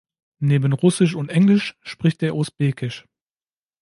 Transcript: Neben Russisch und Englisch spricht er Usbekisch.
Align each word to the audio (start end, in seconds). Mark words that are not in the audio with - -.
Neben 0.39 0.73
Russisch 0.73 1.13
und 1.13 1.29
Englisch 1.29 1.75
spricht 1.83 2.23
er 2.23 2.33
Usbekisch. 2.35 3.05